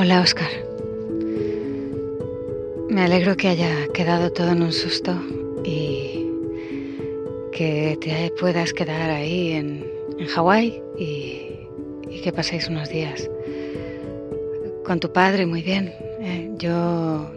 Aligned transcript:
Hola, 0.00 0.20
Oscar. 0.20 0.48
Me 2.88 3.02
alegro 3.02 3.36
que 3.36 3.48
haya 3.48 3.88
quedado 3.92 4.30
todo 4.30 4.52
en 4.52 4.62
un 4.62 4.72
susto 4.72 5.10
y 5.64 6.24
que 7.50 7.98
te 8.00 8.32
puedas 8.38 8.72
quedar 8.72 9.10
ahí 9.10 9.54
en, 9.54 9.84
Hawái 10.28 10.80
y, 10.96 11.66
y, 12.08 12.20
que 12.22 12.32
paséis 12.32 12.68
unos 12.68 12.88
días 12.90 13.28
con 14.84 15.00
tu 15.00 15.12
padre 15.12 15.46
muy 15.46 15.62
bien. 15.62 15.92
Eh, 16.20 16.48
yo 16.58 17.32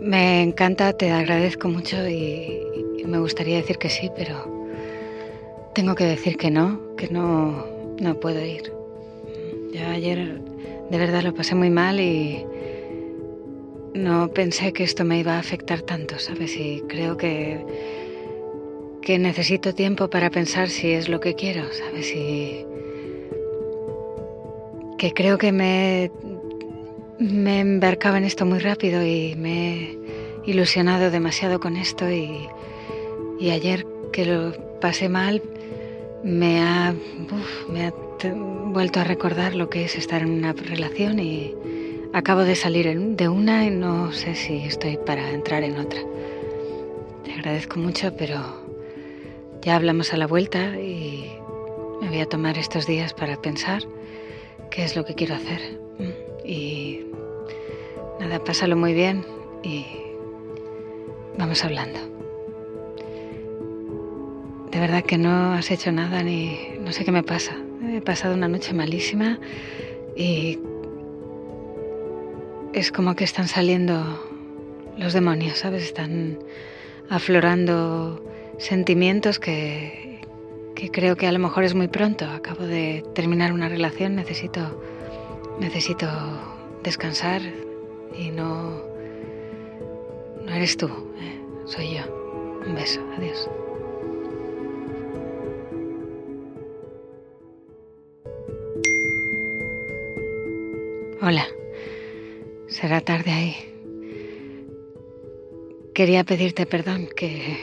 me 0.00 0.42
encanta, 0.42 0.92
te 0.92 1.12
agradezco 1.12 1.68
mucho 1.68 2.04
y, 2.08 2.62
y, 2.98 3.04
me 3.04 3.20
gustaría 3.20 3.58
decir 3.58 3.78
que 3.78 3.90
sí, 3.90 4.10
pero 4.16 4.34
tengo 5.72 5.94
que 5.94 6.04
decir 6.04 6.36
que 6.36 6.50
no, 6.50 6.96
que 6.96 7.06
no, 7.10 7.64
no 8.00 8.18
puedo 8.18 8.44
ir. 8.44 8.72
Ya 9.72 9.92
ayer 9.92 10.48
de 10.90 10.98
verdad 10.98 11.22
lo 11.22 11.34
pasé 11.34 11.54
muy 11.54 11.70
mal 11.70 12.00
y 12.00 12.44
no 13.94 14.28
pensé 14.28 14.72
que 14.72 14.84
esto 14.84 15.04
me 15.04 15.18
iba 15.18 15.34
a 15.34 15.38
afectar 15.38 15.82
tanto, 15.82 16.18
¿sabes? 16.18 16.56
Y 16.56 16.82
creo 16.88 17.16
que, 17.16 17.64
que 19.02 19.18
necesito 19.18 19.74
tiempo 19.74 20.08
para 20.08 20.30
pensar 20.30 20.68
si 20.68 20.92
es 20.92 21.08
lo 21.08 21.20
que 21.20 21.34
quiero, 21.34 21.64
¿sabes? 21.72 22.14
Y 22.14 22.64
que 24.98 25.12
creo 25.12 25.38
que 25.38 25.52
me, 25.52 26.10
me 27.18 27.60
embarcaba 27.60 28.18
en 28.18 28.24
esto 28.24 28.46
muy 28.46 28.58
rápido 28.58 29.04
y 29.04 29.34
me 29.36 29.74
he 29.74 29.98
ilusionado 30.46 31.10
demasiado 31.10 31.60
con 31.60 31.76
esto 31.76 32.10
y, 32.10 32.48
y 33.38 33.50
ayer 33.50 33.86
que 34.12 34.24
lo 34.24 34.52
pasé 34.80 35.08
mal 35.08 35.42
me 36.22 36.60
ha, 36.60 36.94
me 37.68 37.86
ha 37.86 37.94
vuelto 38.66 39.00
a 39.00 39.04
recordar 39.04 39.54
lo 39.54 39.70
que 39.70 39.84
es 39.84 39.96
estar 39.96 40.22
en 40.22 40.30
una 40.30 40.52
relación 40.52 41.18
y 41.18 41.54
acabo 42.12 42.42
de 42.42 42.56
salir 42.56 42.98
de 43.16 43.28
una 43.28 43.64
y 43.64 43.70
no 43.70 44.12
sé 44.12 44.34
si 44.34 44.56
estoy 44.58 44.96
para 44.96 45.30
entrar 45.30 45.62
en 45.62 45.78
otra. 45.78 46.00
Te 47.24 47.32
agradezco 47.32 47.78
mucho, 47.78 48.14
pero 48.16 48.38
ya 49.62 49.76
hablamos 49.76 50.12
a 50.12 50.16
la 50.16 50.26
vuelta 50.26 50.78
y 50.80 51.30
me 52.00 52.08
voy 52.08 52.20
a 52.20 52.26
tomar 52.26 52.58
estos 52.58 52.86
días 52.86 53.14
para 53.14 53.40
pensar 53.40 53.82
qué 54.70 54.84
es 54.84 54.96
lo 54.96 55.04
que 55.04 55.14
quiero 55.14 55.34
hacer. 55.34 55.78
Y 56.44 57.00
nada, 58.20 58.42
pásalo 58.42 58.76
muy 58.76 58.94
bien 58.94 59.24
y 59.62 59.84
vamos 61.36 61.64
hablando. 61.64 62.17
De 64.70 64.80
verdad 64.80 65.02
que 65.02 65.16
no 65.18 65.52
has 65.52 65.70
hecho 65.70 65.92
nada 65.92 66.22
ni 66.22 66.58
no 66.80 66.92
sé 66.92 67.04
qué 67.04 67.12
me 67.12 67.22
pasa. 67.22 67.56
He 67.90 68.00
pasado 68.00 68.34
una 68.34 68.48
noche 68.48 68.74
malísima 68.74 69.38
y 70.16 70.58
es 72.74 72.92
como 72.92 73.14
que 73.16 73.24
están 73.24 73.48
saliendo 73.48 73.96
los 74.98 75.12
demonios, 75.12 75.58
¿sabes? 75.58 75.84
Están 75.84 76.38
aflorando 77.08 78.22
sentimientos 78.58 79.38
que, 79.38 80.20
que 80.74 80.90
creo 80.90 81.16
que 81.16 81.26
a 81.26 81.32
lo 81.32 81.38
mejor 81.38 81.64
es 81.64 81.74
muy 81.74 81.88
pronto. 81.88 82.26
Acabo 82.26 82.64
de 82.64 83.04
terminar 83.14 83.52
una 83.52 83.68
relación, 83.68 84.16
necesito, 84.16 84.82
necesito 85.60 86.08
descansar 86.82 87.40
y 88.18 88.30
no, 88.30 88.82
no 90.44 90.52
eres 90.52 90.76
tú, 90.76 90.86
¿eh? 90.86 91.40
soy 91.64 91.94
yo. 91.94 92.02
Un 92.66 92.74
beso, 92.74 93.00
adiós. 93.16 93.48
Hola, 101.20 101.48
será 102.68 103.00
tarde 103.00 103.32
ahí. 103.32 103.56
Quería 105.92 106.22
pedirte 106.22 106.64
perdón, 106.64 107.08
que 107.16 107.58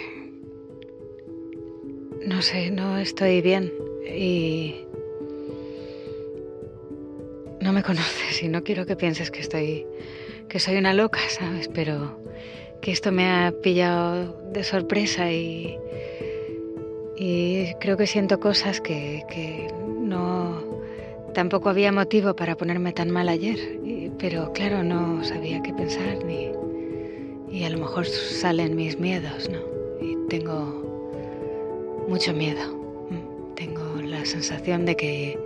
no 2.26 2.42
sé, 2.42 2.70
no 2.70 2.98
estoy 2.98 3.42
bien 3.42 3.72
y 4.14 4.76
no 7.62 7.72
me 7.72 7.82
conoces 7.82 8.44
y 8.44 8.50
no 8.50 8.62
quiero 8.62 8.86
que 8.86 8.98
pienses 8.98 9.32
que 9.32 9.40
estoy, 9.40 9.88
que 10.50 10.60
soy 10.60 10.76
una 10.76 10.94
loca, 10.94 11.22
¿sabes? 11.30 11.70
Pero 11.70 12.20
que 12.82 12.92
esto 12.92 13.14
me 13.14 13.26
ha 13.26 13.54
pillado 13.64 14.38
de 14.52 14.66
sorpresa 14.66 15.32
y, 15.32 15.80
y 17.16 17.74
creo 17.80 17.96
que 17.96 18.06
siento 18.06 18.38
cosas 18.42 18.82
que, 18.82 19.24
que 19.30 19.70
Tampoco 21.36 21.68
había 21.68 21.92
motivo 21.92 22.34
para 22.34 22.56
ponerme 22.56 22.94
tan 22.94 23.12
mal 23.12 23.28
ayer, 23.28 23.60
pero 24.18 24.54
claro, 24.54 24.84
no 24.84 25.22
sabía 25.26 25.62
qué 25.62 25.74
pensar 25.74 26.24
ni... 26.24 26.50
Y 27.52 27.66
a 27.66 27.70
lo 27.70 27.78
mejor 27.78 28.06
salen 28.06 28.78
mis 28.78 28.98
miedos, 28.98 29.50
¿no? 29.50 29.60
Y 30.00 30.16
tengo 30.30 32.06
mucho 32.08 32.34
miedo. 32.34 32.62
Tengo 33.56 34.02
la 34.02 34.26
sensación 34.26 34.86
de 34.86 34.96
que 34.96 35.38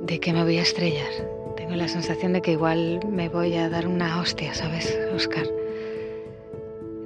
de 0.00 0.18
que 0.18 0.32
me 0.32 0.42
voy 0.42 0.56
a 0.56 0.62
estrellar. 0.62 1.12
Tengo 1.58 1.74
la 1.74 1.88
sensación 1.88 2.32
de 2.32 2.40
que 2.40 2.52
igual 2.52 3.00
me 3.06 3.28
voy 3.28 3.54
a 3.56 3.68
dar 3.68 3.86
una 3.86 4.18
hostia, 4.18 4.54
¿sabes, 4.54 4.98
Oscar? 5.14 5.46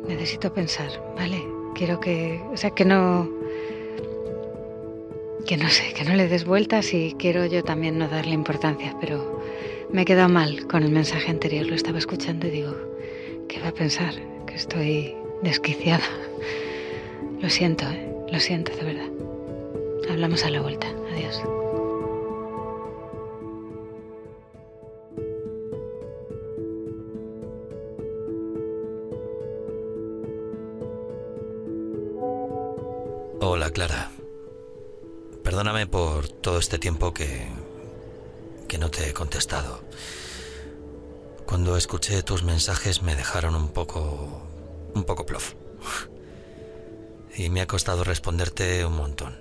Necesito 0.07 0.55
pensar, 0.55 0.91
¿vale? 1.17 1.43
Quiero 1.75 1.99
que, 1.99 2.41
o 2.53 2.57
sea, 2.57 2.71
que 2.71 2.85
no 2.85 3.29
que 5.49 5.57
no 5.57 5.71
sé, 5.71 5.95
que 5.95 6.05
no 6.05 6.15
le 6.15 6.29
des 6.29 6.45
vueltas 6.45 6.93
y 6.93 7.15
quiero 7.19 7.47
yo 7.47 7.65
también 7.65 7.97
no 7.97 8.07
darle 8.07 8.35
importancia, 8.35 8.95
pero 9.01 9.41
me 9.91 10.03
he 10.03 10.05
quedado 10.05 10.29
mal 10.29 10.67
con 10.67 10.83
el 10.83 10.91
mensaje 10.91 11.31
anterior, 11.31 11.65
lo 11.65 11.75
estaba 11.75 11.97
escuchando 11.97 12.47
y 12.49 12.51
digo, 12.51 12.77
¿qué 13.49 13.59
va 13.59 13.69
a 13.69 13.73
pensar? 13.73 14.13
Que 14.47 14.57
estoy 14.57 15.17
desquiciada. 15.43 16.05
Lo 17.41 17.49
siento, 17.49 17.89
¿eh? 17.89 18.05
lo 18.33 18.41
siento 18.41 18.77
de 18.77 18.83
verdad. 18.83 19.09
Hablamos 20.11 20.45
a 20.45 20.51
la 20.51 20.61
vuelta. 20.61 20.89
Adiós. 21.13 21.41
Hola, 33.41 33.71
Clara. 33.71 34.18
Perdóname 35.59 35.89
por 35.89 36.29
todo 36.29 36.61
este 36.61 36.79
tiempo 36.79 37.13
que, 37.13 37.49
que 38.69 38.79
no 38.79 38.93
te 38.93 39.09
he 39.09 39.13
contestado. 39.13 39.83
Cuando 41.47 41.77
escuché 41.77 42.23
tus 42.23 42.45
mensajes 42.45 43.03
me 43.03 43.17
dejaron 43.17 43.57
un 43.57 43.71
poco... 43.71 44.41
un 44.95 45.03
poco 45.03 45.27
plof. 45.27 45.55
Y 47.37 47.51
me 47.51 47.61
ha 47.61 47.67
costado 47.67 48.05
responderte 48.05 48.85
un 48.85 48.95
montón. 48.95 49.37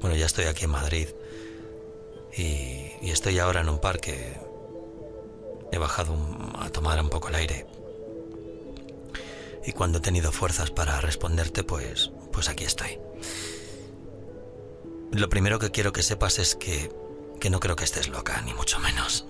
Bueno, 0.00 0.16
ya 0.16 0.24
estoy 0.24 0.46
aquí 0.46 0.64
en 0.64 0.70
Madrid 0.70 1.08
y, 2.34 2.92
y 3.02 3.10
estoy 3.10 3.38
ahora 3.38 3.60
en 3.60 3.68
un 3.68 3.82
parque. 3.82 4.40
He 5.72 5.76
bajado 5.76 6.16
a 6.58 6.70
tomar 6.70 6.98
un 7.02 7.10
poco 7.10 7.28
el 7.28 7.34
aire. 7.34 7.66
Y 9.66 9.72
cuando 9.72 9.98
he 9.98 10.00
tenido 10.00 10.32
fuerzas 10.32 10.70
para 10.70 11.02
responderte, 11.02 11.64
pues, 11.64 12.12
pues 12.32 12.48
aquí 12.48 12.64
estoy. 12.64 12.98
Lo 15.16 15.30
primero 15.30 15.58
que 15.58 15.70
quiero 15.70 15.94
que 15.94 16.02
sepas 16.02 16.38
es 16.38 16.56
que, 16.56 16.90
que 17.40 17.48
no 17.48 17.58
creo 17.58 17.74
que 17.74 17.84
estés 17.84 18.08
loca, 18.08 18.42
ni 18.42 18.52
mucho 18.52 18.78
menos. 18.80 19.24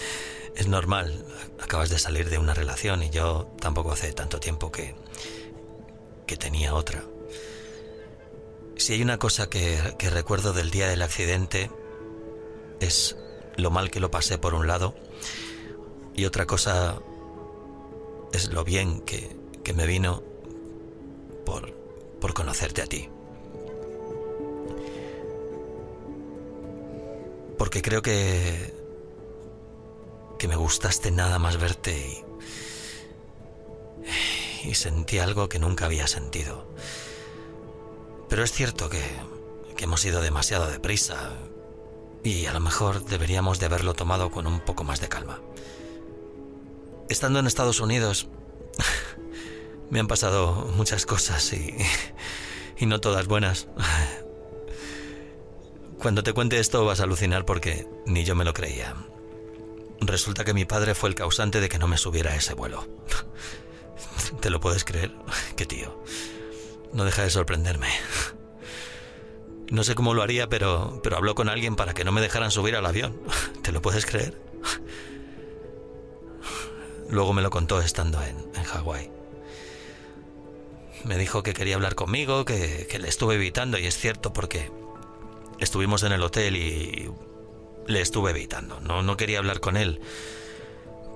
es 0.54 0.68
normal, 0.68 1.26
acabas 1.60 1.90
de 1.90 1.98
salir 1.98 2.30
de 2.30 2.38
una 2.38 2.54
relación 2.54 3.02
y 3.02 3.10
yo 3.10 3.52
tampoco 3.58 3.90
hace 3.90 4.12
tanto 4.12 4.38
tiempo 4.38 4.70
que, 4.70 4.94
que 6.28 6.36
tenía 6.36 6.74
otra. 6.74 7.02
Si 8.76 8.92
hay 8.92 9.02
una 9.02 9.18
cosa 9.18 9.50
que, 9.50 9.80
recuerdo 10.12 10.52
del 10.52 10.70
día 10.70 10.88
del 10.88 11.02
accidente 11.02 11.72
es 12.78 13.16
lo 13.56 13.72
mal 13.72 13.90
que 13.90 13.98
lo 13.98 14.12
pasé 14.12 14.38
por 14.38 14.54
un 14.54 14.68
lado 14.68 14.94
y 16.14 16.24
otra 16.24 16.46
cosa 16.46 17.00
es 18.32 18.52
lo 18.52 18.62
bien 18.62 19.00
que, 19.00 19.36
que 19.64 19.72
me 19.72 19.86
vino 19.88 20.22
por, 21.44 21.72
por 22.20 22.32
conocerte 22.32 22.82
a 22.82 22.86
ti. 22.86 23.08
Porque 27.72 27.88
creo 27.88 28.02
que 28.02 28.74
que 30.38 30.46
me 30.46 30.56
gustaste 30.56 31.10
nada 31.10 31.38
más 31.38 31.56
verte 31.56 32.22
y 34.62 34.68
y 34.68 34.74
sentí 34.74 35.18
algo 35.18 35.48
que 35.48 35.58
nunca 35.58 35.86
había 35.86 36.06
sentido. 36.06 36.66
Pero 38.28 38.44
es 38.44 38.52
cierto 38.52 38.90
que, 38.90 39.02
que 39.74 39.84
hemos 39.84 40.04
ido 40.04 40.20
demasiado 40.20 40.70
deprisa 40.70 41.32
y 42.22 42.44
a 42.44 42.52
lo 42.52 42.60
mejor 42.60 43.06
deberíamos 43.06 43.58
de 43.58 43.64
haberlo 43.64 43.94
tomado 43.94 44.30
con 44.30 44.46
un 44.46 44.60
poco 44.60 44.84
más 44.84 45.00
de 45.00 45.08
calma. 45.08 45.40
Estando 47.08 47.38
en 47.38 47.46
Estados 47.46 47.80
Unidos 47.80 48.28
me 49.90 49.98
han 49.98 50.08
pasado 50.08 50.70
muchas 50.76 51.06
cosas 51.06 51.50
y, 51.54 51.74
y 52.76 52.84
no 52.84 53.00
todas 53.00 53.26
buenas. 53.26 53.66
Cuando 56.02 56.24
te 56.24 56.32
cuente 56.32 56.58
esto 56.58 56.84
vas 56.84 56.98
a 56.98 57.04
alucinar 57.04 57.46
porque 57.46 57.86
ni 58.06 58.24
yo 58.24 58.34
me 58.34 58.44
lo 58.44 58.52
creía. 58.52 58.96
Resulta 60.00 60.44
que 60.44 60.52
mi 60.52 60.64
padre 60.64 60.96
fue 60.96 61.08
el 61.08 61.14
causante 61.14 61.60
de 61.60 61.68
que 61.68 61.78
no 61.78 61.86
me 61.86 61.96
subiera 61.96 62.32
a 62.32 62.34
ese 62.34 62.54
vuelo. 62.54 62.88
¿Te 64.40 64.50
lo 64.50 64.58
puedes 64.58 64.84
creer? 64.84 65.12
Qué 65.56 65.64
tío. 65.64 66.02
No 66.92 67.04
deja 67.04 67.22
de 67.22 67.30
sorprenderme. 67.30 67.86
No 69.70 69.84
sé 69.84 69.94
cómo 69.94 70.12
lo 70.12 70.22
haría, 70.22 70.48
pero, 70.48 71.00
pero 71.04 71.16
habló 71.16 71.36
con 71.36 71.48
alguien 71.48 71.76
para 71.76 71.94
que 71.94 72.02
no 72.02 72.10
me 72.10 72.20
dejaran 72.20 72.50
subir 72.50 72.74
al 72.74 72.84
avión. 72.84 73.20
¿Te 73.62 73.70
lo 73.70 73.80
puedes 73.80 74.04
creer? 74.04 74.36
Luego 77.10 77.32
me 77.32 77.42
lo 77.42 77.50
contó 77.50 77.80
estando 77.80 78.20
en, 78.24 78.38
en 78.56 78.64
Hawái. 78.64 79.08
Me 81.04 81.16
dijo 81.16 81.44
que 81.44 81.54
quería 81.54 81.76
hablar 81.76 81.94
conmigo, 81.94 82.44
que, 82.44 82.88
que 82.90 82.98
le 82.98 83.08
estuve 83.08 83.36
evitando, 83.36 83.78
y 83.78 83.86
es 83.86 83.96
cierto 83.96 84.32
porque 84.32 84.81
estuvimos 85.62 86.02
en 86.02 86.12
el 86.12 86.22
hotel 86.22 86.56
y 86.56 87.10
le 87.86 88.00
estuve 88.00 88.30
evitando. 88.30 88.80
No, 88.80 89.02
no 89.02 89.16
quería 89.16 89.38
hablar 89.38 89.60
con 89.60 89.76
él 89.76 90.00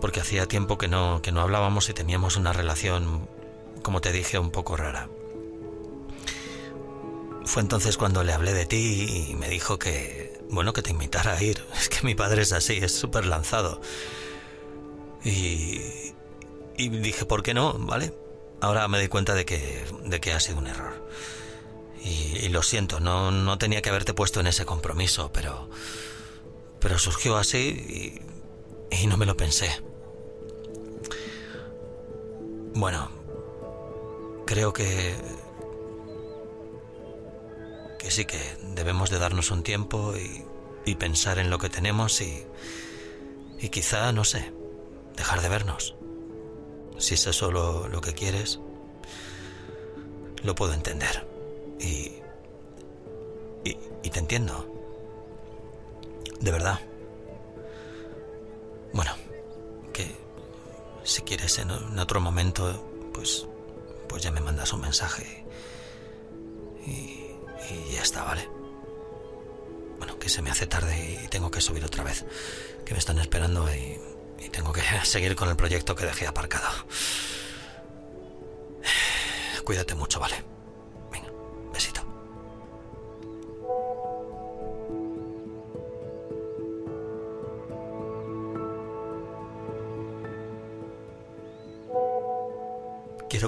porque 0.00 0.20
hacía 0.20 0.46
tiempo 0.46 0.78
que 0.78 0.88
no, 0.88 1.22
que 1.22 1.32
no 1.32 1.40
hablábamos 1.40 1.88
y 1.88 1.94
teníamos 1.94 2.36
una 2.36 2.52
relación, 2.52 3.28
como 3.82 4.00
te 4.00 4.12
dije, 4.12 4.38
un 4.38 4.50
poco 4.50 4.76
rara. 4.76 5.08
Fue 7.44 7.62
entonces 7.62 7.96
cuando 7.96 8.24
le 8.24 8.32
hablé 8.32 8.52
de 8.52 8.66
ti 8.66 9.28
y 9.30 9.34
me 9.34 9.48
dijo 9.48 9.78
que, 9.78 10.40
bueno, 10.50 10.72
que 10.72 10.82
te 10.82 10.90
invitara 10.90 11.34
a 11.36 11.42
ir. 11.42 11.64
Es 11.80 11.88
que 11.88 12.06
mi 12.06 12.14
padre 12.14 12.42
es 12.42 12.52
así, 12.52 12.78
es 12.82 12.92
súper 12.92 13.26
lanzado. 13.26 13.80
Y, 15.24 15.80
y 16.76 16.88
dije, 16.88 17.24
¿por 17.24 17.42
qué 17.42 17.54
no? 17.54 17.74
¿Vale? 17.74 18.12
Ahora 18.60 18.88
me 18.88 18.98
doy 18.98 19.08
cuenta 19.08 19.34
de 19.34 19.44
que, 19.44 19.84
de 20.04 20.20
que 20.20 20.32
ha 20.32 20.40
sido 20.40 20.58
un 20.58 20.66
error. 20.66 21.06
Y, 22.06 22.48
lo 22.50 22.62
siento, 22.62 23.00
no, 23.00 23.32
no 23.32 23.58
tenía 23.58 23.82
que 23.82 23.88
haberte 23.90 24.14
puesto 24.14 24.38
en 24.40 24.46
ese 24.46 24.64
compromiso, 24.64 25.32
pero, 25.32 25.68
pero 26.80 26.98
surgió 26.98 27.36
así 27.36 28.22
y, 28.90 28.96
y 28.96 29.06
no 29.08 29.16
me 29.16 29.26
lo 29.26 29.36
pensé. 29.36 29.68
Bueno, 32.74 33.10
creo 34.46 34.72
que 34.72 35.16
que 37.98 38.10
sí 38.12 38.24
que 38.24 38.38
debemos 38.74 39.10
de 39.10 39.18
darnos 39.18 39.50
un 39.50 39.64
tiempo 39.64 40.14
y, 40.16 40.44
y 40.84 40.94
pensar 40.94 41.40
en 41.40 41.50
lo 41.50 41.58
que 41.58 41.68
tenemos 41.68 42.20
y, 42.20 42.46
y 43.58 43.68
quizá, 43.70 44.12
no 44.12 44.22
sé, 44.22 44.52
dejar 45.16 45.42
de 45.42 45.48
vernos. 45.48 45.96
Si 46.98 47.14
es 47.14 47.26
eso 47.26 47.50
lo, 47.50 47.88
lo 47.88 48.00
que 48.00 48.14
quieres, 48.14 48.60
lo 50.44 50.54
puedo 50.54 50.72
entender. 50.72 51.26
Y, 51.80 52.22
y, 53.64 53.76
y 54.02 54.10
te 54.10 54.18
entiendo. 54.18 54.72
De 56.40 56.50
verdad. 56.50 56.80
Bueno, 58.92 59.12
que 59.92 60.14
si 61.04 61.22
quieres 61.22 61.58
en, 61.58 61.70
otro 61.70 62.20
momento, 62.20 63.10
pues, 63.12 63.46
pues 64.08 64.22
ya 64.22 64.30
me 64.30 64.40
mandas 64.40 64.72
un 64.72 64.80
mensaje. 64.80 65.44
Y, 66.86 66.90
y 67.70 67.92
ya 67.92 68.02
está, 68.02 68.22
¿vale? 68.24 68.48
Bueno, 69.98 70.18
que 70.18 70.28
se 70.28 70.42
me 70.42 70.50
hace 70.50 70.66
tarde 70.66 71.20
y 71.24 71.28
tengo 71.28 71.50
que 71.50 71.60
subir 71.60 71.84
otra 71.84 72.04
vez. 72.04 72.24
Que 72.84 72.92
me 72.92 72.98
están 72.98 73.18
esperando 73.18 73.68
y, 73.74 73.98
y 74.38 74.48
tengo 74.50 74.72
que 74.72 74.82
seguir 75.04 75.34
con 75.36 75.48
el 75.48 75.56
proyecto 75.56 75.94
que 75.94 76.06
dejé 76.06 76.26
aparcado. 76.26 76.68
Cuídate 79.64 79.94
mucho, 79.94 80.20
¿vale? 80.20 80.55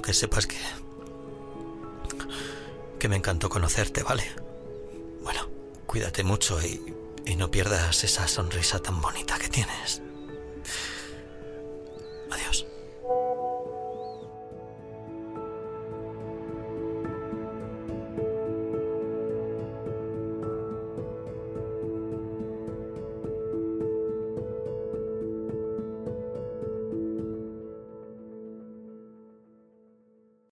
Que 0.03 0.15
sepas 0.15 0.47
que... 0.47 0.56
que 2.99 3.09
me 3.09 3.17
encantó 3.17 3.49
conocerte, 3.49 4.03
¿vale? 4.03 4.25
Bueno, 5.23 5.49
cuídate 5.87 6.25
mucho 6.25 6.61
y, 6.62 6.95
y 7.27 7.37
no 7.37 7.50
pierdas 7.50 8.05
esa 8.05 8.27
sonrisa 8.27 8.79
tan 8.81 9.00
bonita 9.00 9.39
que 9.39 9.49
tienes. 9.49 10.03